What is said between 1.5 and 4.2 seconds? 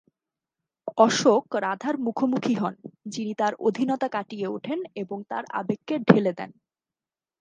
রাধার মুখোমুখি হন, যিনি তাঁর অধীনতা